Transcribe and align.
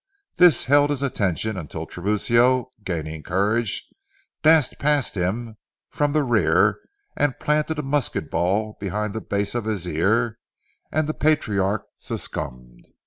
This 0.37 0.65
held 0.65 0.89
his 0.89 1.03
attention 1.03 1.57
until 1.57 1.85
Tiburcio, 1.85 2.71
gaining 2.83 3.21
courage, 3.21 3.87
dashed 4.41 4.79
past 4.79 5.13
him 5.13 5.57
from 5.91 6.11
the 6.11 6.23
rear 6.23 6.79
and 7.15 7.39
planted 7.39 7.77
a 7.77 7.83
musket 7.83 8.31
ball 8.31 8.77
behind 8.79 9.13
the 9.13 9.21
base 9.21 9.53
of 9.53 9.65
his 9.65 9.85
ear, 9.87 10.39
and 10.91 11.07
the 11.07 11.13
patriarch 11.13 11.83
succumbed. 11.99 12.87